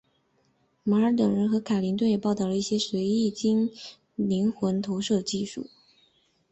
[0.81, 3.67] 马尔等人和卡林顿也报道了一些随意经
[4.15, 5.67] 历灵魂投射的技术。